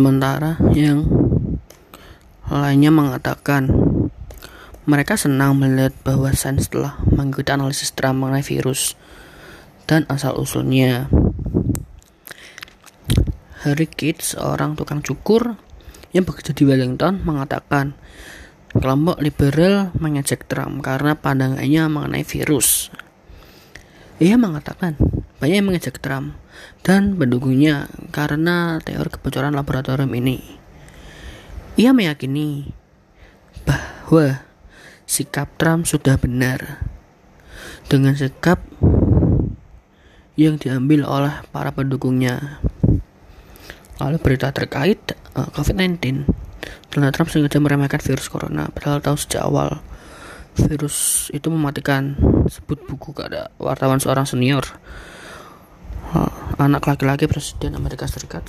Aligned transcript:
Sementara 0.00 0.56
yang 0.72 1.04
lainnya 2.48 2.88
mengatakan 2.88 3.68
mereka 4.88 5.20
senang 5.20 5.60
melihat 5.60 5.92
bahwa 6.08 6.32
sains 6.32 6.72
telah 6.72 6.96
mengikuti 7.04 7.52
analisis 7.52 7.92
terang 7.92 8.16
mengenai 8.16 8.40
virus 8.40 8.96
dan 9.84 10.08
asal-usulnya. 10.08 11.12
Harry 13.60 13.84
Kidd, 13.92 14.24
seorang 14.24 14.72
tukang 14.72 15.04
cukur 15.04 15.60
yang 16.16 16.24
bekerja 16.24 16.56
di 16.56 16.64
Wellington, 16.64 17.20
mengatakan 17.20 17.92
kelompok 18.72 19.20
liberal 19.20 19.92
mengejek 20.00 20.48
Trump 20.48 20.80
karena 20.80 21.12
pandangannya 21.12 21.92
mengenai 21.92 22.24
virus. 22.24 22.88
Ia 24.16 24.40
mengatakan 24.40 24.96
banyak 25.40 25.56
yang 25.56 25.66
mengejek 25.72 26.04
Trump 26.04 26.36
dan 26.84 27.16
pendukungnya 27.16 27.88
karena 28.12 28.76
teori 28.84 29.08
kebocoran 29.08 29.56
laboratorium 29.56 30.12
ini. 30.12 30.44
Ia 31.80 31.96
meyakini 31.96 32.68
bahwa 33.64 34.44
sikap 35.08 35.48
Trump 35.56 35.88
sudah 35.88 36.20
benar 36.20 36.84
dengan 37.88 38.12
sikap 38.12 38.60
yang 40.36 40.60
diambil 40.60 41.08
oleh 41.08 41.34
para 41.48 41.72
pendukungnya. 41.72 42.60
Lalu 44.00 44.16
berita 44.20 44.52
terkait 44.52 45.00
eh, 45.12 45.48
COVID-19, 45.56 46.24
Donald 46.92 47.12
Trump 47.16 47.28
sengaja 47.32 47.60
meremehkan 47.60 48.00
virus 48.00 48.28
corona, 48.28 48.68
padahal 48.72 49.00
tahu 49.00 49.16
sejak 49.16 49.44
awal 49.44 49.80
virus 50.56 51.28
itu 51.32 51.48
mematikan. 51.48 52.16
Sebut 52.50 52.82
buku 52.88 53.14
kepada 53.14 53.52
wartawan 53.62 54.02
seorang 54.02 54.26
senior, 54.26 54.64
anak 56.60 56.84
laki-laki 56.84 57.24
presiden 57.24 57.72
Amerika 57.72 58.04
Serikat. 58.04 58.44